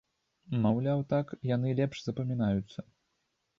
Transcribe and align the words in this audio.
Маўляў, 0.63 1.03
так 1.11 1.35
яны 1.55 1.75
лепш 1.81 1.97
запамінаюцца. 2.07 2.79